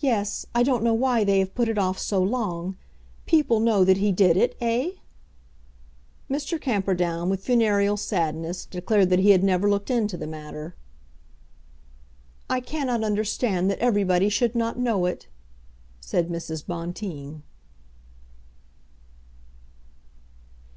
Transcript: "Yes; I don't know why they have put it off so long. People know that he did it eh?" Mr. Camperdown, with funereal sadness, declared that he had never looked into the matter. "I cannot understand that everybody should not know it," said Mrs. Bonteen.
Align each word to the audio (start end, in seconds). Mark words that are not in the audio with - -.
"Yes; 0.00 0.44
I 0.56 0.64
don't 0.64 0.82
know 0.82 0.92
why 0.92 1.22
they 1.22 1.38
have 1.38 1.54
put 1.54 1.68
it 1.68 1.78
off 1.78 2.00
so 2.00 2.20
long. 2.20 2.76
People 3.26 3.60
know 3.60 3.84
that 3.84 3.98
he 3.98 4.10
did 4.10 4.36
it 4.36 4.56
eh?" 4.60 4.94
Mr. 6.28 6.60
Camperdown, 6.60 7.30
with 7.30 7.44
funereal 7.46 7.96
sadness, 7.96 8.64
declared 8.66 9.08
that 9.10 9.20
he 9.20 9.30
had 9.30 9.44
never 9.44 9.70
looked 9.70 9.88
into 9.88 10.16
the 10.16 10.26
matter. 10.26 10.74
"I 12.50 12.58
cannot 12.58 13.04
understand 13.04 13.70
that 13.70 13.78
everybody 13.78 14.30
should 14.30 14.56
not 14.56 14.80
know 14.80 15.06
it," 15.06 15.28
said 16.00 16.28
Mrs. 16.28 16.66
Bonteen. 16.66 17.44